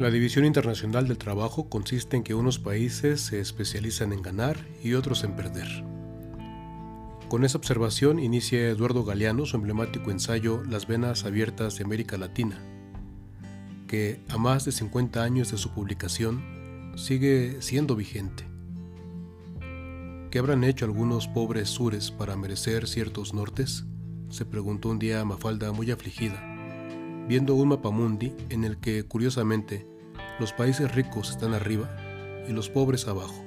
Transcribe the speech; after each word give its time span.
La 0.00 0.10
división 0.10 0.46
internacional 0.46 1.06
del 1.06 1.18
trabajo 1.18 1.68
consiste 1.68 2.16
en 2.16 2.22
que 2.22 2.32
unos 2.34 2.58
países 2.58 3.20
se 3.20 3.38
especializan 3.38 4.14
en 4.14 4.22
ganar 4.22 4.56
y 4.82 4.94
otros 4.94 5.24
en 5.24 5.36
perder. 5.36 5.68
Con 7.28 7.44
esa 7.44 7.58
observación 7.58 8.18
inicia 8.18 8.70
Eduardo 8.70 9.04
Galeano 9.04 9.44
su 9.44 9.56
emblemático 9.56 10.10
ensayo 10.10 10.64
Las 10.64 10.86
venas 10.86 11.26
abiertas 11.26 11.76
de 11.76 11.84
América 11.84 12.16
Latina, 12.16 12.58
que 13.88 14.22
a 14.30 14.38
más 14.38 14.64
de 14.64 14.72
50 14.72 15.22
años 15.22 15.50
de 15.50 15.58
su 15.58 15.74
publicación 15.74 16.94
sigue 16.96 17.60
siendo 17.60 17.94
vigente. 17.94 18.48
¿Qué 20.30 20.38
habrán 20.38 20.64
hecho 20.64 20.86
algunos 20.86 21.28
pobres 21.28 21.68
sures 21.68 22.10
para 22.10 22.36
merecer 22.36 22.88
ciertos 22.88 23.34
nortes? 23.34 23.84
se 24.30 24.46
preguntó 24.46 24.88
un 24.88 24.98
día 24.98 25.22
Mafalda 25.26 25.72
muy 25.72 25.90
afligida, 25.90 26.42
viendo 27.28 27.54
un 27.54 27.68
mapamundi 27.68 28.32
en 28.48 28.64
el 28.64 28.78
que, 28.78 29.04
curiosamente, 29.04 29.89
los 30.40 30.52
países 30.52 30.92
ricos 30.94 31.30
están 31.30 31.54
arriba 31.54 31.88
y 32.48 32.52
los 32.52 32.68
pobres 32.68 33.06
abajo. 33.06 33.44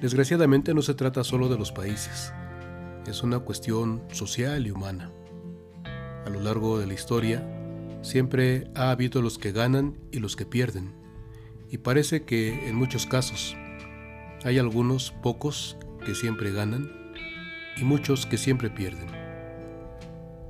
Desgraciadamente 0.00 0.74
no 0.74 0.82
se 0.82 0.94
trata 0.94 1.22
solo 1.22 1.48
de 1.48 1.58
los 1.58 1.70
países, 1.70 2.32
es 3.06 3.22
una 3.22 3.38
cuestión 3.40 4.02
social 4.10 4.66
y 4.66 4.70
humana. 4.70 5.12
A 6.26 6.30
lo 6.30 6.40
largo 6.40 6.78
de 6.78 6.86
la 6.86 6.94
historia, 6.94 7.46
siempre 8.00 8.68
ha 8.74 8.90
habido 8.90 9.22
los 9.22 9.38
que 9.38 9.52
ganan 9.52 9.98
y 10.10 10.18
los 10.18 10.34
que 10.34 10.46
pierden, 10.46 10.92
y 11.70 11.78
parece 11.78 12.24
que 12.24 12.68
en 12.68 12.74
muchos 12.74 13.06
casos 13.06 13.56
hay 14.44 14.58
algunos 14.58 15.12
pocos 15.22 15.76
que 16.04 16.14
siempre 16.14 16.50
ganan 16.50 16.90
y 17.76 17.84
muchos 17.84 18.26
que 18.26 18.38
siempre 18.38 18.70
pierden 18.70 19.22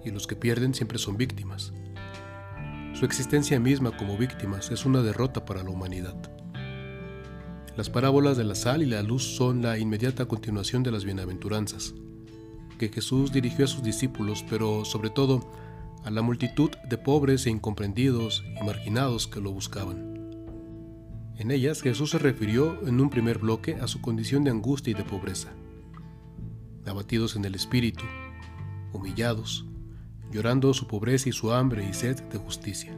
y 0.05 0.11
los 0.11 0.27
que 0.27 0.37
pierden 0.37 0.75
siempre 0.75 0.99
son 0.99 1.17
víctimas. 1.17 1.73
Su 3.03 3.07
existencia 3.07 3.59
misma 3.59 3.97
como 3.97 4.17
víctimas 4.17 4.71
es 4.71 4.87
una 4.87 5.03
derrota 5.03 5.45
para 5.45 5.65
la 5.65 5.71
humanidad. 5.71 6.15
Las 7.77 7.91
parábolas 7.91 8.37
de 8.37 8.45
la 8.45 8.55
sal 8.55 8.81
y 8.81 8.87
la 8.87 9.03
luz 9.03 9.25
son 9.25 9.61
la 9.61 9.77
inmediata 9.77 10.27
continuación 10.27 10.85
de 10.85 10.93
las 10.93 11.05
bienaventuranzas, 11.05 11.95
que 12.79 12.91
Jesús 12.91 13.33
dirigió 13.33 13.65
a 13.65 13.69
sus 13.69 13.83
discípulos, 13.83 14.45
pero 14.49 14.85
sobre 14.85 15.11
todo 15.11 15.51
a 16.05 16.13
la 16.13 16.23
multitud 16.23 16.71
de 16.89 16.97
pobres 16.97 17.45
e 17.47 17.51
incomprendidos 17.51 18.45
y 18.61 18.65
marginados 18.65 19.27
que 19.27 19.41
lo 19.41 19.51
buscaban. 19.51 20.55
En 21.39 21.51
ellas 21.51 21.83
Jesús 21.83 22.11
se 22.11 22.19
refirió 22.21 22.87
en 22.87 23.01
un 23.01 23.11
primer 23.11 23.39
bloque 23.39 23.75
a 23.81 23.89
su 23.89 24.01
condición 24.01 24.45
de 24.45 24.53
angustia 24.53 24.93
y 24.93 24.95
de 24.95 25.03
pobreza. 25.03 25.49
Abatidos 26.87 27.35
en 27.35 27.47
el 27.47 27.57
espíritu, 27.57 28.05
humillados, 28.93 29.67
llorando 30.33 30.75
su 30.75 30.87
pobreza 30.87 31.29
y 31.29 31.33
su 31.33 31.53
hambre 31.53 31.87
y 31.89 31.93
sed 31.93 32.21
de 32.25 32.39
justicia. 32.39 32.93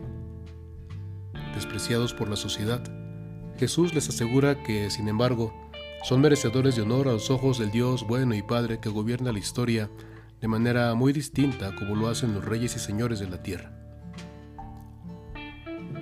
Despreciados 1.55 2.15
por 2.15 2.29
la 2.29 2.37
sociedad, 2.37 2.83
Jesús 3.59 3.95
les 3.95 4.09
asegura 4.09 4.63
que, 4.63 4.91
sin 4.91 5.09
embargo, 5.09 5.53
son 6.05 6.21
merecedores 6.21 6.77
de 6.77 6.83
honor 6.83 7.09
a 7.09 7.13
los 7.13 7.31
ojos 7.31 7.59
del 7.59 7.71
Dios 7.71 8.07
bueno 8.07 8.35
y 8.35 8.43
Padre 8.43 8.79
que 8.81 8.89
gobierna 8.89 9.33
la 9.33 9.39
historia 9.39 9.91
de 10.41 10.49
manera 10.49 10.95
muy 10.95 11.13
distinta 11.13 11.75
como 11.75 11.97
lo 11.97 12.09
hacen 12.09 12.35
los 12.35 12.45
reyes 12.45 12.77
y 12.77 12.79
señores 12.79 13.21
de 13.21 13.29
la 13.29 13.43
tierra. 13.43 13.73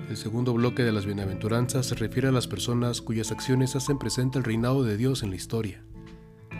El 0.09 0.17
segundo 0.17 0.53
bloque 0.53 0.83
de 0.83 0.91
las 0.91 1.05
bienaventuranzas 1.05 1.85
se 1.85 1.95
refiere 1.95 2.27
a 2.27 2.31
las 2.31 2.47
personas 2.47 3.01
cuyas 3.01 3.31
acciones 3.31 3.75
hacen 3.75 3.97
presente 3.97 4.37
el 4.37 4.43
reinado 4.43 4.83
de 4.83 4.97
Dios 4.97 5.23
en 5.23 5.29
la 5.29 5.37
historia, 5.37 5.83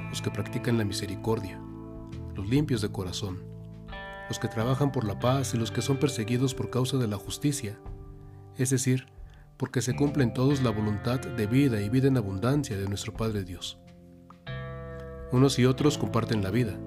los 0.09 0.21
que 0.21 0.31
practican 0.31 0.77
la 0.77 0.85
misericordia, 0.85 1.59
los 2.35 2.47
limpios 2.47 2.81
de 2.81 2.91
corazón, 2.91 3.52
los 4.27 4.39
que 4.39 4.47
trabajan 4.47 4.91
por 4.91 5.05
la 5.05 5.19
paz 5.19 5.53
y 5.53 5.57
los 5.57 5.71
que 5.71 5.81
son 5.81 5.97
perseguidos 5.97 6.53
por 6.53 6.69
causa 6.69 6.97
de 6.97 7.07
la 7.07 7.17
justicia, 7.17 7.77
es 8.57 8.69
decir, 8.69 9.07
porque 9.57 9.81
se 9.81 9.95
cumplen 9.95 10.33
todos 10.33 10.61
la 10.61 10.69
voluntad 10.69 11.19
de 11.19 11.47
vida 11.47 11.81
y 11.81 11.89
vida 11.89 12.07
en 12.07 12.17
abundancia 12.17 12.77
de 12.77 12.87
nuestro 12.87 13.13
Padre 13.13 13.43
Dios. 13.43 13.79
Unos 15.31 15.57
y 15.59 15.65
otros 15.65 15.97
comparten 15.97 16.43
la 16.43 16.51
vida. 16.51 16.77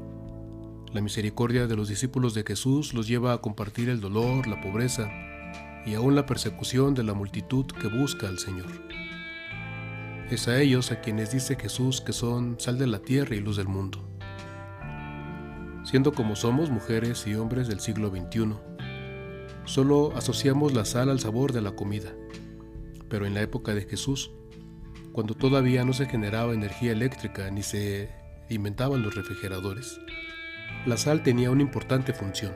La 0.93 1.01
misericordia 1.01 1.67
de 1.67 1.77
los 1.77 1.89
discípulos 1.89 2.35
de 2.35 2.45
Jesús 2.45 2.95
los 2.95 3.09
lleva 3.09 3.33
a 3.33 3.39
compartir 3.39 3.89
el 3.89 4.01
dolor, 4.01 4.47
la 4.47 4.61
pobreza 4.61 5.11
y 5.85 5.95
aún 5.95 6.15
la 6.15 6.27
persecución 6.27 6.95
de 6.95 7.05
la 7.05 7.15
multitud 7.15 7.67
que 7.67 7.89
busca 7.89 8.29
al 8.29 8.39
Señor. 8.39 8.67
Es 10.31 10.49
a 10.49 10.61
ellos 10.61 10.91
a 10.91 11.01
quienes 11.01 11.33
dice 11.33 11.57
Jesús 11.57 12.01
que 12.01 12.13
son 12.13 12.59
sal 12.59 12.79
de 12.79 12.87
la 12.87 13.01
tierra 13.01 13.37
y 13.37 13.41
luz 13.41 13.57
del 13.57 13.69
mundo 13.69 14.16
siendo 15.87 16.13
como 16.13 16.35
somos 16.35 16.69
mujeres 16.69 17.27
y 17.29 17.37
hombres 17.37 17.69
del 17.69 17.79
siglo 17.79 18.11
XXI. 18.11 18.55
Solo 19.65 20.13
asociamos 20.17 20.75
la 20.75 20.85
sal 20.85 21.09
al 21.11 21.21
sabor 21.21 21.53
de 21.53 21.63
la 21.63 21.73
comida. 21.73 22.13
Pero 23.09 23.25
en 23.25 23.35
la 23.35 23.43
época 23.43 23.73
de 23.73 23.83
Jesús, 23.83 24.33
cuando 25.13 25.35
todavía 25.35 25.85
no 25.85 25.93
se 25.93 26.07
generaba 26.07 26.55
energía 26.55 26.91
eléctrica 26.91 27.49
ni 27.53 27.63
se 27.63 28.11
inventaban 28.51 29.03
los 29.03 29.15
refrigeradores, 29.15 30.01
la 30.87 30.97
sal 30.97 31.23
tenía 31.23 31.53
una 31.53 31.63
importante 31.63 32.13
función, 32.13 32.53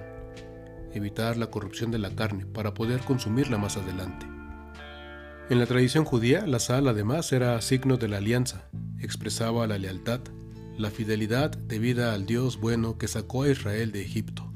evitar 0.92 1.36
la 1.36 1.46
corrupción 1.46 1.92
de 1.92 2.00
la 2.00 2.10
carne 2.10 2.46
para 2.46 2.74
poder 2.74 3.00
consumirla 3.00 3.58
más 3.58 3.76
adelante. 3.76 4.26
En 5.50 5.60
la 5.60 5.66
tradición 5.66 6.04
judía, 6.04 6.46
la 6.48 6.58
sal 6.58 6.88
además 6.88 7.32
era 7.32 7.60
signo 7.60 7.96
de 7.96 8.08
la 8.08 8.16
alianza, 8.16 8.68
expresaba 8.98 9.68
la 9.68 9.78
lealtad, 9.78 10.20
la 10.80 10.90
fidelidad 10.90 11.50
debida 11.50 12.14
al 12.14 12.24
Dios 12.24 12.58
bueno 12.58 12.96
que 12.96 13.06
sacó 13.06 13.42
a 13.42 13.50
Israel 13.50 13.92
de 13.92 14.02
Egipto, 14.02 14.50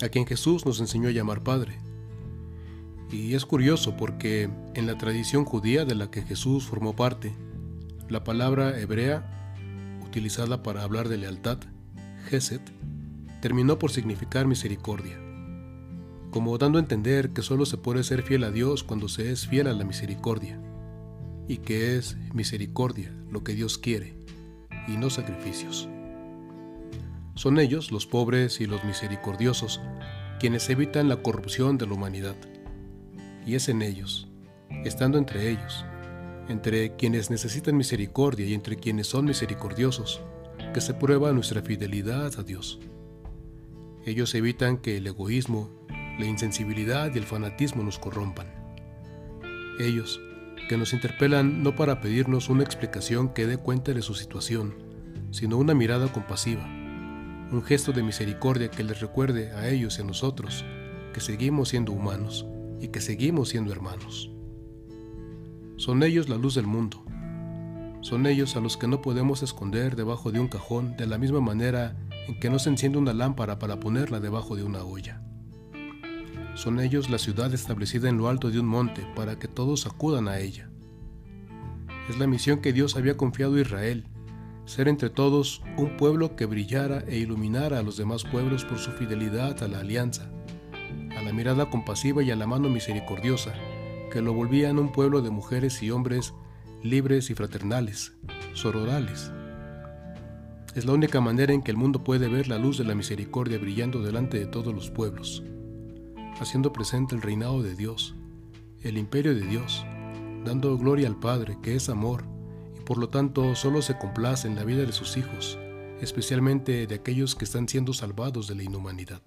a 0.00 0.08
quien 0.08 0.26
Jesús 0.26 0.64
nos 0.64 0.80
enseñó 0.80 1.08
a 1.08 1.12
llamar 1.12 1.42
Padre. 1.42 1.78
Y 3.10 3.34
es 3.34 3.44
curioso 3.44 3.96
porque 3.96 4.48
en 4.74 4.86
la 4.86 4.96
tradición 4.96 5.44
judía 5.44 5.84
de 5.84 5.96
la 5.96 6.10
que 6.10 6.22
Jesús 6.22 6.64
formó 6.64 6.94
parte, 6.94 7.34
la 8.08 8.24
palabra 8.24 8.78
hebrea 8.78 9.98
utilizada 10.04 10.62
para 10.62 10.82
hablar 10.82 11.08
de 11.08 11.18
lealtad, 11.18 11.58
Geset, 12.28 12.62
terminó 13.40 13.78
por 13.78 13.90
significar 13.90 14.46
misericordia, 14.46 15.18
como 16.30 16.56
dando 16.58 16.78
a 16.78 16.82
entender 16.82 17.30
que 17.30 17.42
solo 17.42 17.66
se 17.66 17.76
puede 17.76 18.04
ser 18.04 18.22
fiel 18.22 18.44
a 18.44 18.52
Dios 18.52 18.84
cuando 18.84 19.08
se 19.08 19.32
es 19.32 19.48
fiel 19.48 19.66
a 19.66 19.72
la 19.72 19.84
misericordia, 19.84 20.60
y 21.48 21.58
que 21.58 21.96
es 21.96 22.16
misericordia 22.32 23.12
lo 23.28 23.42
que 23.42 23.54
Dios 23.54 23.78
quiere 23.78 24.21
y 24.88 24.92
no 24.92 25.10
sacrificios. 25.10 25.88
Son 27.34 27.58
ellos, 27.58 27.90
los 27.90 28.06
pobres 28.06 28.60
y 28.60 28.66
los 28.66 28.84
misericordiosos, 28.84 29.80
quienes 30.38 30.68
evitan 30.68 31.08
la 31.08 31.22
corrupción 31.22 31.78
de 31.78 31.86
la 31.86 31.94
humanidad. 31.94 32.36
Y 33.46 33.54
es 33.54 33.68
en 33.68 33.82
ellos, 33.82 34.28
estando 34.84 35.18
entre 35.18 35.50
ellos, 35.50 35.84
entre 36.48 36.94
quienes 36.96 37.30
necesitan 37.30 37.76
misericordia 37.76 38.46
y 38.46 38.54
entre 38.54 38.76
quienes 38.76 39.06
son 39.06 39.24
misericordiosos, 39.24 40.20
que 40.74 40.80
se 40.80 40.94
prueba 40.94 41.32
nuestra 41.32 41.62
fidelidad 41.62 42.38
a 42.38 42.42
Dios. 42.42 42.80
Ellos 44.04 44.34
evitan 44.34 44.78
que 44.78 44.96
el 44.96 45.06
egoísmo, 45.06 45.70
la 46.18 46.26
insensibilidad 46.26 47.14
y 47.14 47.18
el 47.18 47.24
fanatismo 47.24 47.82
nos 47.82 47.98
corrompan. 47.98 48.46
Ellos, 49.80 50.20
que 50.68 50.76
nos 50.76 50.92
interpelan 50.92 51.62
no 51.62 51.74
para 51.74 52.00
pedirnos 52.00 52.48
una 52.48 52.62
explicación 52.62 53.30
que 53.30 53.46
dé 53.46 53.56
cuenta 53.56 53.92
de 53.92 54.02
su 54.02 54.14
situación, 54.14 54.74
sino 55.30 55.56
una 55.56 55.74
mirada 55.74 56.12
compasiva, 56.12 56.64
un 56.64 57.62
gesto 57.62 57.92
de 57.92 58.02
misericordia 58.02 58.70
que 58.70 58.84
les 58.84 59.00
recuerde 59.00 59.52
a 59.52 59.68
ellos 59.68 59.98
y 59.98 60.02
a 60.02 60.04
nosotros 60.04 60.64
que 61.12 61.20
seguimos 61.20 61.68
siendo 61.68 61.92
humanos 61.92 62.46
y 62.80 62.88
que 62.88 63.00
seguimos 63.00 63.50
siendo 63.50 63.72
hermanos. 63.72 64.30
Son 65.76 66.02
ellos 66.02 66.28
la 66.28 66.36
luz 66.36 66.54
del 66.54 66.66
mundo. 66.66 67.04
Son 68.00 68.26
ellos 68.26 68.56
a 68.56 68.60
los 68.60 68.76
que 68.76 68.88
no 68.88 69.00
podemos 69.00 69.42
esconder 69.42 69.96
debajo 69.96 70.32
de 70.32 70.40
un 70.40 70.48
cajón 70.48 70.96
de 70.96 71.06
la 71.06 71.18
misma 71.18 71.40
manera 71.40 71.96
en 72.28 72.38
que 72.38 72.50
no 72.50 72.58
se 72.58 72.70
enciende 72.70 72.98
una 72.98 73.12
lámpara 73.12 73.58
para 73.58 73.78
ponerla 73.78 74.20
debajo 74.20 74.56
de 74.56 74.64
una 74.64 74.82
olla. 74.84 75.22
Son 76.54 76.80
ellos 76.80 77.08
la 77.08 77.18
ciudad 77.18 77.52
establecida 77.54 78.10
en 78.10 78.18
lo 78.18 78.28
alto 78.28 78.50
de 78.50 78.60
un 78.60 78.66
monte 78.66 79.06
para 79.16 79.38
que 79.38 79.48
todos 79.48 79.86
acudan 79.86 80.28
a 80.28 80.38
ella. 80.38 80.68
Es 82.10 82.18
la 82.18 82.26
misión 82.26 82.60
que 82.60 82.74
Dios 82.74 82.94
había 82.94 83.16
confiado 83.16 83.54
a 83.54 83.60
Israel, 83.60 84.04
ser 84.66 84.86
entre 84.88 85.08
todos 85.08 85.62
un 85.78 85.96
pueblo 85.96 86.36
que 86.36 86.44
brillara 86.44 87.04
e 87.08 87.16
iluminara 87.16 87.78
a 87.78 87.82
los 87.82 87.96
demás 87.96 88.24
pueblos 88.24 88.64
por 88.64 88.78
su 88.78 88.90
fidelidad 88.92 89.62
a 89.62 89.68
la 89.68 89.80
alianza, 89.80 90.30
a 91.16 91.22
la 91.22 91.32
mirada 91.32 91.70
compasiva 91.70 92.22
y 92.22 92.30
a 92.30 92.36
la 92.36 92.46
mano 92.46 92.68
misericordiosa, 92.68 93.54
que 94.12 94.20
lo 94.20 94.34
volvían 94.34 94.78
un 94.78 94.92
pueblo 94.92 95.22
de 95.22 95.30
mujeres 95.30 95.82
y 95.82 95.90
hombres 95.90 96.34
libres 96.82 97.30
y 97.30 97.34
fraternales, 97.34 98.12
sororales. 98.52 99.32
Es 100.74 100.84
la 100.84 100.92
única 100.92 101.20
manera 101.22 101.54
en 101.54 101.62
que 101.62 101.70
el 101.70 101.76
mundo 101.78 102.04
puede 102.04 102.28
ver 102.28 102.48
la 102.48 102.58
luz 102.58 102.76
de 102.76 102.84
la 102.84 102.94
misericordia 102.94 103.58
brillando 103.58 104.02
delante 104.02 104.38
de 104.38 104.46
todos 104.46 104.74
los 104.74 104.90
pueblos 104.90 105.42
haciendo 106.42 106.72
presente 106.72 107.14
el 107.14 107.22
reinado 107.22 107.62
de 107.62 107.74
Dios, 107.74 108.14
el 108.82 108.98
imperio 108.98 109.34
de 109.34 109.46
Dios, 109.46 109.84
dando 110.44 110.76
gloria 110.76 111.08
al 111.08 111.18
Padre, 111.18 111.58
que 111.62 111.74
es 111.74 111.88
amor, 111.88 112.24
y 112.76 112.80
por 112.82 112.98
lo 112.98 113.08
tanto 113.08 113.54
solo 113.54 113.80
se 113.82 113.96
complace 113.98 114.48
en 114.48 114.56
la 114.56 114.64
vida 114.64 114.84
de 114.84 114.92
sus 114.92 115.16
hijos, 115.16 115.58
especialmente 116.00 116.86
de 116.86 116.94
aquellos 116.94 117.34
que 117.34 117.44
están 117.44 117.68
siendo 117.68 117.92
salvados 117.92 118.48
de 118.48 118.56
la 118.56 118.64
inhumanidad. 118.64 119.22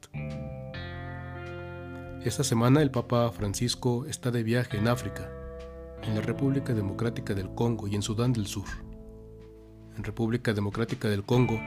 Esta 2.23 2.43
semana 2.43 2.81
el 2.81 2.91
Papa 2.91 3.31
Francisco 3.31 4.05
está 4.07 4.31
de 4.31 4.43
viaje 4.43 4.77
en 4.77 4.87
África, 4.87 5.29
en 6.03 6.15
la 6.15 6.21
República 6.21 6.73
Democrática 6.73 7.33
del 7.33 7.53
Congo 7.53 7.87
y 7.87 7.95
en 7.95 8.01
Sudán 8.01 8.33
del 8.33 8.47
Sur. 8.47 8.65
En 9.95 10.03
República 10.03 10.53
Democrática 10.53 11.07
del 11.07 11.23
Congo, 11.23 11.59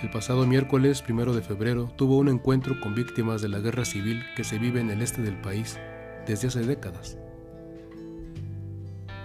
el 0.00 0.10
pasado 0.10 0.46
miércoles 0.46 1.02
1 1.08 1.32
de 1.34 1.42
febrero 1.42 1.92
tuvo 1.96 2.18
un 2.18 2.28
encuentro 2.28 2.80
con 2.80 2.94
víctimas 2.94 3.42
de 3.42 3.48
la 3.48 3.58
guerra 3.58 3.84
civil 3.84 4.22
que 4.36 4.44
se 4.44 4.58
vive 4.58 4.80
en 4.80 4.90
el 4.90 5.02
este 5.02 5.22
del 5.22 5.40
país 5.40 5.78
desde 6.26 6.48
hace 6.48 6.60
décadas. 6.60 7.18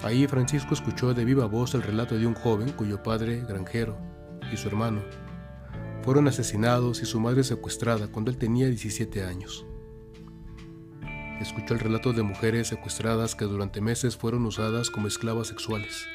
Ahí 0.03 0.27
Francisco 0.27 0.73
escuchó 0.73 1.13
de 1.13 1.25
viva 1.25 1.45
voz 1.45 1.73
el 1.75 1.83
relato 1.83 2.17
de 2.17 2.27
un 2.27 2.35
joven 2.35 2.71
cuyo 2.71 3.01
padre, 3.03 3.43
granjero, 3.47 3.97
y 4.51 4.57
su 4.57 4.67
hermano 4.67 5.01
fueron 6.03 6.27
asesinados 6.27 7.01
y 7.01 7.05
su 7.05 7.19
madre 7.19 7.43
secuestrada 7.43 8.07
cuando 8.07 8.31
él 8.31 8.37
tenía 8.37 8.67
17 8.67 9.23
años 9.23 9.65
escuchó 11.41 11.73
el 11.73 11.79
relato 11.79 12.13
de 12.13 12.23
mujeres 12.23 12.67
secuestradas 12.67 13.35
que 13.35 13.45
durante 13.45 13.81
meses 13.81 14.17
fueron 14.17 14.45
usadas 14.45 14.89
como 14.89 15.07
esclavas 15.07 15.47
sexuales. 15.47 16.05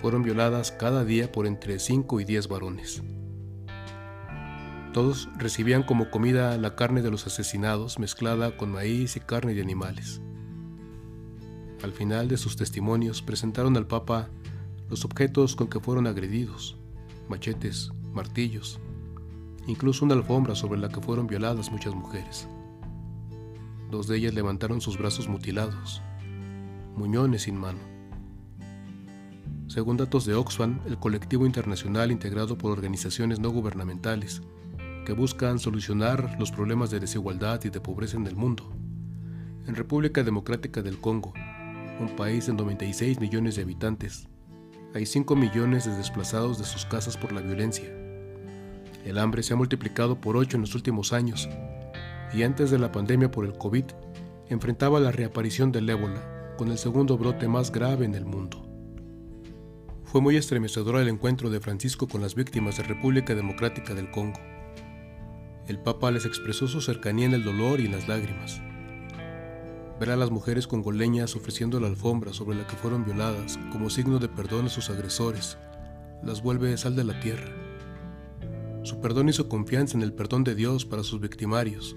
Fueron 0.00 0.22
violadas 0.22 0.72
cada 0.72 1.04
día 1.04 1.32
por 1.32 1.46
entre 1.46 1.78
5 1.78 2.20
y 2.20 2.24
10 2.24 2.48
varones. 2.48 3.02
Todos 4.94 5.28
recibían 5.36 5.82
como 5.82 6.08
comida 6.08 6.56
la 6.56 6.76
carne 6.76 7.02
de 7.02 7.10
los 7.10 7.26
asesinados 7.26 7.98
mezclada 7.98 8.56
con 8.56 8.70
maíz 8.70 9.16
y 9.16 9.20
carne 9.20 9.52
de 9.52 9.60
animales. 9.60 10.22
Al 11.82 11.90
final 11.90 12.28
de 12.28 12.36
sus 12.36 12.54
testimonios 12.54 13.20
presentaron 13.20 13.76
al 13.76 13.88
Papa 13.88 14.28
los 14.88 15.04
objetos 15.04 15.56
con 15.56 15.66
que 15.66 15.80
fueron 15.80 16.06
agredidos, 16.06 16.78
machetes, 17.28 17.90
martillos, 18.12 18.78
incluso 19.66 20.04
una 20.04 20.14
alfombra 20.14 20.54
sobre 20.54 20.78
la 20.78 20.88
que 20.88 21.00
fueron 21.00 21.26
violadas 21.26 21.72
muchas 21.72 21.96
mujeres. 21.96 22.46
Dos 23.90 24.06
de 24.06 24.18
ellas 24.18 24.34
levantaron 24.34 24.80
sus 24.80 24.96
brazos 24.96 25.26
mutilados, 25.26 26.02
muñones 26.94 27.42
sin 27.42 27.56
mano. 27.56 27.80
Según 29.66 29.96
datos 29.96 30.24
de 30.24 30.36
Oxfam, 30.36 30.78
el 30.86 30.98
colectivo 30.98 31.46
internacional 31.46 32.12
integrado 32.12 32.56
por 32.56 32.70
organizaciones 32.70 33.40
no 33.40 33.50
gubernamentales 33.50 34.40
que 35.04 35.12
buscan 35.12 35.58
solucionar 35.58 36.36
los 36.38 36.50
problemas 36.50 36.90
de 36.90 37.00
desigualdad 37.00 37.60
y 37.64 37.70
de 37.70 37.80
pobreza 37.80 38.16
en 38.16 38.26
el 38.26 38.36
mundo, 38.36 38.72
en 39.66 39.74
República 39.74 40.22
Democrática 40.22 40.82
del 40.82 41.00
Congo, 41.00 41.32
un 42.00 42.16
país 42.16 42.46
de 42.46 42.52
96 42.54 43.20
millones 43.20 43.56
de 43.56 43.62
habitantes, 43.62 44.28
hay 44.94 45.06
5 45.06 45.34
millones 45.36 45.84
de 45.84 45.96
desplazados 45.96 46.58
de 46.58 46.64
sus 46.64 46.84
casas 46.86 47.16
por 47.16 47.32
la 47.32 47.40
violencia. 47.40 47.92
El 49.04 49.18
hambre 49.18 49.42
se 49.42 49.52
ha 49.52 49.56
multiplicado 49.56 50.20
por 50.20 50.36
8 50.36 50.56
en 50.56 50.60
los 50.60 50.74
últimos 50.74 51.12
años 51.12 51.48
y 52.32 52.42
antes 52.42 52.70
de 52.70 52.78
la 52.78 52.92
pandemia 52.92 53.30
por 53.30 53.44
el 53.44 53.56
COVID, 53.56 53.84
enfrentaba 54.48 55.00
la 55.00 55.12
reaparición 55.12 55.72
del 55.72 55.88
ébola, 55.88 56.54
con 56.58 56.70
el 56.70 56.78
segundo 56.78 57.16
brote 57.16 57.48
más 57.48 57.70
grave 57.72 58.04
en 58.04 58.14
el 58.14 58.24
mundo. 58.24 58.64
Fue 60.04 60.20
muy 60.20 60.36
estremecedor 60.36 61.00
el 61.00 61.08
encuentro 61.08 61.50
de 61.50 61.60
Francisco 61.60 62.06
con 62.06 62.20
las 62.20 62.34
víctimas 62.34 62.76
de 62.76 62.84
República 62.84 63.34
Democrática 63.34 63.94
del 63.94 64.10
Congo. 64.10 64.40
El 65.66 65.78
Papa 65.78 66.10
les 66.10 66.26
expresó 66.26 66.68
su 66.68 66.82
cercanía 66.82 67.24
en 67.24 67.32
el 67.32 67.42
dolor 67.42 67.80
y 67.80 67.86
en 67.86 67.92
las 67.92 68.06
lágrimas. 68.06 68.60
Ver 69.98 70.10
a 70.10 70.16
las 70.16 70.30
mujeres 70.30 70.66
congoleñas 70.66 71.36
ofreciendo 71.36 71.80
la 71.80 71.86
alfombra 71.86 72.34
sobre 72.34 72.56
la 72.56 72.66
que 72.66 72.76
fueron 72.76 73.06
violadas 73.06 73.58
como 73.72 73.88
signo 73.88 74.18
de 74.18 74.28
perdón 74.28 74.66
a 74.66 74.68
sus 74.68 74.90
agresores, 74.90 75.56
las 76.22 76.42
vuelve 76.42 76.76
sal 76.76 76.96
de 76.96 77.04
la 77.04 77.18
tierra. 77.20 77.50
Su 78.82 79.00
perdón 79.00 79.30
y 79.30 79.32
su 79.32 79.48
confianza 79.48 79.96
en 79.96 80.02
el 80.02 80.12
perdón 80.12 80.44
de 80.44 80.54
Dios 80.54 80.84
para 80.84 81.02
sus 81.02 81.20
victimarios 81.20 81.96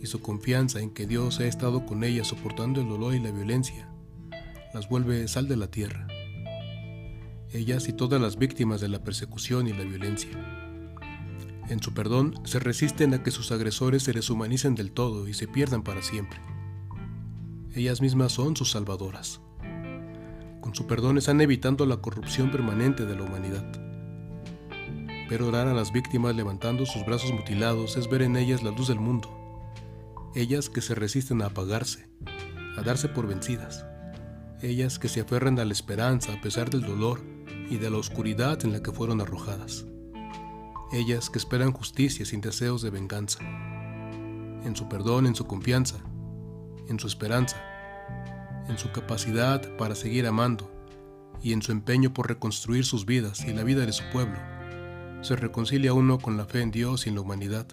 y 0.00 0.06
su 0.06 0.20
confianza 0.20 0.80
en 0.80 0.90
que 0.90 1.06
Dios 1.06 1.38
ha 1.38 1.46
estado 1.46 1.86
con 1.86 2.02
ellas 2.02 2.26
soportando 2.26 2.80
el 2.80 2.88
dolor 2.88 3.14
y 3.14 3.20
la 3.20 3.30
violencia, 3.30 3.88
las 4.74 4.88
vuelve 4.88 5.28
sal 5.28 5.46
de 5.46 5.56
la 5.56 5.70
tierra. 5.70 6.08
Ellas 7.52 7.88
y 7.88 7.92
todas 7.92 8.20
las 8.20 8.36
víctimas 8.38 8.80
de 8.80 8.88
la 8.88 9.04
persecución 9.04 9.68
y 9.68 9.72
la 9.72 9.84
violencia. 9.84 10.57
En 11.68 11.82
su 11.82 11.92
perdón 11.92 12.34
se 12.44 12.58
resisten 12.58 13.14
a 13.14 13.22
que 13.22 13.30
sus 13.30 13.52
agresores 13.52 14.02
se 14.02 14.12
deshumanicen 14.12 14.74
del 14.74 14.92
todo 14.92 15.28
y 15.28 15.34
se 15.34 15.48
pierdan 15.48 15.82
para 15.82 16.02
siempre. 16.02 16.40
Ellas 17.74 18.00
mismas 18.00 18.32
son 18.32 18.56
sus 18.56 18.70
salvadoras. 18.70 19.40
Con 20.60 20.74
su 20.74 20.86
perdón 20.86 21.18
están 21.18 21.40
evitando 21.40 21.86
la 21.86 21.98
corrupción 21.98 22.50
permanente 22.50 23.04
de 23.04 23.16
la 23.16 23.22
humanidad. 23.22 23.70
Pero 25.28 25.48
orar 25.48 25.68
a 25.68 25.74
las 25.74 25.92
víctimas 25.92 26.34
levantando 26.34 26.86
sus 26.86 27.04
brazos 27.04 27.32
mutilados 27.32 27.96
es 27.96 28.08
ver 28.08 28.22
en 28.22 28.36
ellas 28.36 28.62
la 28.62 28.70
luz 28.70 28.88
del 28.88 28.98
mundo 28.98 29.38
ellas 30.34 30.68
que 30.68 30.80
se 30.80 30.94
resisten 30.94 31.42
a 31.42 31.46
apagarse, 31.46 32.08
a 32.76 32.82
darse 32.82 33.08
por 33.08 33.26
vencidas, 33.26 33.84
ellas 34.62 34.98
que 34.98 35.08
se 35.08 35.20
aferran 35.20 35.58
a 35.58 35.64
la 35.64 35.72
esperanza 35.72 36.32
a 36.32 36.40
pesar 36.40 36.70
del 36.70 36.82
dolor 36.82 37.22
y 37.70 37.76
de 37.76 37.90
la 37.90 37.98
oscuridad 37.98 38.64
en 38.64 38.72
la 38.72 38.82
que 38.82 38.92
fueron 38.92 39.20
arrojadas, 39.20 39.84
ellas 40.92 41.30
que 41.30 41.38
esperan 41.38 41.72
justicia 41.72 42.24
sin 42.24 42.40
deseos 42.40 42.82
de 42.82 42.90
venganza, 42.90 43.40
en 44.64 44.74
su 44.74 44.88
perdón, 44.88 45.26
en 45.26 45.34
su 45.34 45.46
confianza, 45.46 45.98
en 46.88 46.98
su 46.98 47.06
esperanza, 47.06 47.62
en 48.68 48.78
su 48.78 48.90
capacidad 48.92 49.76
para 49.76 49.94
seguir 49.94 50.26
amando 50.26 50.70
y 51.42 51.52
en 51.52 51.62
su 51.62 51.72
empeño 51.72 52.12
por 52.12 52.28
reconstruir 52.28 52.84
sus 52.84 53.06
vidas 53.06 53.44
y 53.44 53.52
la 53.52 53.64
vida 53.64 53.84
de 53.84 53.92
su 53.92 54.04
pueblo, 54.10 54.38
se 55.20 55.36
reconcilia 55.36 55.92
uno 55.92 56.18
con 56.18 56.36
la 56.36 56.46
fe 56.46 56.62
en 56.62 56.70
Dios 56.70 57.06
y 57.06 57.10
en 57.10 57.16
la 57.16 57.20
humanidad 57.20 57.66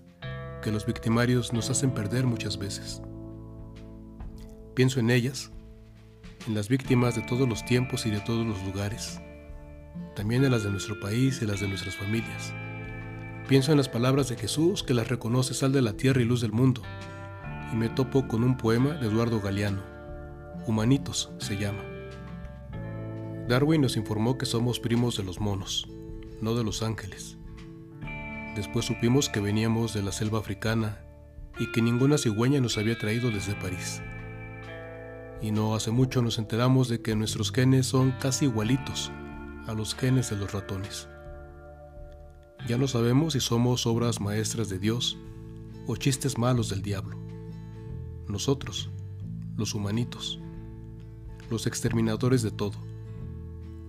que 0.62 0.72
los 0.72 0.86
victimarios 0.86 1.54
nos 1.54 1.70
hacen 1.70 1.92
perder 1.92 2.26
muchas 2.26 2.58
veces. 2.58 3.02
Pienso 4.74 5.00
en 5.00 5.10
ellas, 5.10 5.52
en 6.48 6.56
las 6.56 6.68
víctimas 6.68 7.16
de 7.16 7.22
todos 7.22 7.48
los 7.48 7.64
tiempos 7.66 8.06
y 8.06 8.12
de 8.12 8.20
todos 8.20 8.46
los 8.46 8.62
lugares, 8.64 9.22
también 10.16 10.44
en 10.44 10.52
las 10.52 10.64
de 10.64 10.72
nuestro 10.72 11.00
país 11.00 11.42
y 11.42 11.46
las 11.46 11.62
de 11.62 11.68
nuestras 11.68 11.96
familias. 11.96 12.54
Pienso 13.48 13.72
en 13.72 13.78
las 13.78 13.90
palabras 13.90 14.28
de 14.28 14.38
Jesús 14.38 14.82
que 14.82 14.96
las 14.96 15.08
reconoce 15.08 15.54
sal 15.54 15.72
de 15.72 15.84
la 15.84 15.94
tierra 15.94 16.20
y 16.20 16.26
luz 16.26 16.42
del 16.42 16.52
mundo, 16.52 16.82
y 17.72 17.76
me 17.76 17.90
topo 17.90 18.28
con 18.28 18.44
un 18.44 18.58
poema 18.58 18.96
de 18.96 19.08
Eduardo 19.08 19.40
Galeano, 19.40 19.84
Humanitos 20.66 21.32
se 21.38 21.56
llama. 21.56 21.84
Darwin 23.48 23.82
nos 23.82 23.98
informó 23.98 24.40
que 24.40 24.48
somos 24.48 24.80
primos 24.80 25.16
de 25.16 25.24
los 25.24 25.40
monos, 25.40 25.88
no 26.42 26.56
de 26.56 26.64
los 26.64 26.82
ángeles. 26.82 27.38
Después 28.56 28.86
supimos 28.86 29.30
que 29.30 29.40
veníamos 29.40 29.94
de 29.94 30.02
la 30.02 30.12
selva 30.12 30.40
africana 30.40 30.98
y 31.60 31.72
que 31.72 31.84
ninguna 31.84 32.18
cigüeña 32.18 32.60
nos 32.62 32.80
había 32.80 32.98
traído 32.98 33.30
desde 33.30 33.54
París. 33.54 34.02
Y 35.40 35.52
no 35.52 35.76
hace 35.76 35.92
mucho 35.92 36.24
nos 36.24 36.40
enteramos 36.40 36.90
de 36.90 37.04
que 37.04 37.16
nuestros 37.16 37.52
genes 37.52 37.86
son 37.86 38.12
casi 38.14 38.46
igualitos 38.46 39.12
a 39.68 39.74
los 39.74 39.94
genes 39.94 40.32
de 40.32 40.38
los 40.38 40.52
ratones. 40.52 41.08
Ya 42.68 42.78
no 42.78 42.88
sabemos 42.88 43.34
si 43.34 43.40
somos 43.40 43.86
obras 43.86 44.20
maestras 44.20 44.70
de 44.70 44.80
Dios 44.80 45.18
o 45.88 45.96
chistes 45.96 46.38
malos 46.38 46.70
del 46.70 46.82
diablo. 46.82 47.18
Nosotros, 48.28 48.90
los 49.56 49.76
humanitos, 49.76 50.40
los 51.52 51.68
exterminadores 51.68 52.42
de 52.42 52.52
todo, 52.52 52.78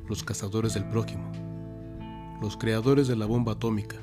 los 0.09 0.23
cazadores 0.23 0.75
del 0.75 0.85
prójimo, 0.89 1.33
los 2.43 2.57
creadores 2.57 3.09
de 3.09 3.17
la 3.17 3.25
bomba 3.25 3.53
atómica, 3.53 3.97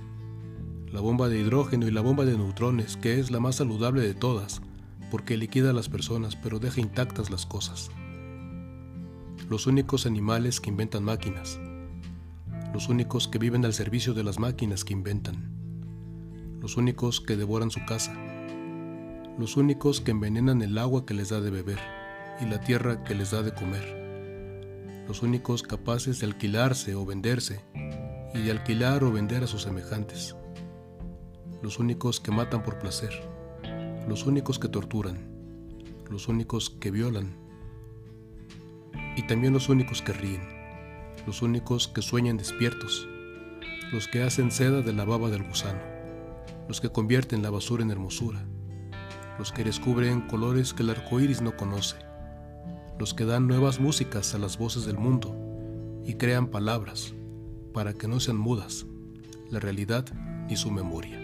la 0.91 0.99
bomba 1.01 1.29
de 1.29 1.39
hidrógeno 1.39 1.87
y 1.87 1.91
la 1.91 2.01
bomba 2.01 2.25
de 2.25 2.37
neutrones, 2.37 2.97
que 2.97 3.19
es 3.19 3.31
la 3.31 3.39
más 3.39 3.57
saludable 3.57 4.01
de 4.01 4.13
todas, 4.13 4.61
porque 5.11 5.37
liquida 5.37 5.69
a 5.69 5.73
las 5.73 5.89
personas 5.89 6.35
pero 6.35 6.59
deja 6.59 6.81
intactas 6.81 7.29
las 7.29 7.45
cosas. 7.45 7.91
Los 9.49 9.67
únicos 9.67 10.05
animales 10.05 10.59
que 10.59 10.69
inventan 10.69 11.03
máquinas. 11.03 11.59
Los 12.73 12.89
únicos 12.89 13.27
que 13.27 13.37
viven 13.37 13.63
al 13.63 13.73
servicio 13.73 14.13
de 14.13 14.23
las 14.23 14.39
máquinas 14.39 14.83
que 14.83 14.93
inventan. 14.93 15.53
Los 16.59 16.75
únicos 16.75 17.21
que 17.21 17.37
devoran 17.37 17.71
su 17.71 17.85
casa. 17.85 18.13
Los 19.37 19.55
únicos 19.55 20.01
que 20.01 20.11
envenenan 20.11 20.61
el 20.61 20.77
agua 20.77 21.05
que 21.05 21.13
les 21.13 21.29
da 21.29 21.39
de 21.39 21.51
beber 21.51 21.79
y 22.41 22.45
la 22.45 22.59
tierra 22.59 23.03
que 23.03 23.15
les 23.15 23.31
da 23.31 23.41
de 23.43 23.53
comer. 23.53 25.05
Los 25.07 25.21
únicos 25.21 25.63
capaces 25.63 26.19
de 26.19 26.25
alquilarse 26.25 26.95
o 26.95 27.05
venderse 27.05 27.61
y 28.33 28.41
de 28.41 28.51
alquilar 28.51 29.03
o 29.03 29.11
vender 29.11 29.43
a 29.43 29.47
sus 29.47 29.61
semejantes 29.61 30.35
los 31.63 31.79
únicos 31.79 32.19
que 32.19 32.29
matan 32.29 32.61
por 32.61 32.77
placer, 32.77 33.23
los 34.05 34.25
únicos 34.25 34.59
que 34.59 34.67
torturan, 34.67 35.17
los 36.11 36.27
únicos 36.27 36.69
que 36.69 36.91
violan 36.91 37.37
y 39.15 39.25
también 39.27 39.53
los 39.53 39.69
únicos 39.69 40.01
que 40.01 40.11
ríen, 40.11 40.41
los 41.25 41.41
únicos 41.41 41.87
que 41.87 42.01
sueñan 42.01 42.37
despiertos, 42.37 43.07
los 43.91 44.07
que 44.07 44.23
hacen 44.23 44.51
seda 44.51 44.81
de 44.81 44.93
la 44.93 45.05
baba 45.05 45.29
del 45.29 45.43
gusano, 45.43 45.81
los 46.67 46.81
que 46.81 46.89
convierten 46.89 47.41
la 47.41 47.49
basura 47.49 47.83
en 47.83 47.91
hermosura, 47.91 48.45
los 49.37 49.51
que 49.51 49.63
descubren 49.63 50.21
colores 50.21 50.73
que 50.73 50.83
el 50.83 50.89
arco 50.89 51.19
iris 51.19 51.41
no 51.41 51.55
conoce, 51.55 51.97
los 52.99 53.13
que 53.13 53.25
dan 53.25 53.47
nuevas 53.47 53.79
músicas 53.79 54.33
a 54.35 54.37
las 54.37 54.57
voces 54.57 54.85
del 54.85 54.97
mundo 54.97 55.35
y 56.05 56.15
crean 56.15 56.47
palabras 56.47 57.13
para 57.73 57.93
que 57.93 58.07
no 58.07 58.19
sean 58.19 58.37
mudas 58.37 58.85
la 59.49 59.59
realidad 59.59 60.05
ni 60.47 60.55
su 60.55 60.71
memoria. 60.71 61.19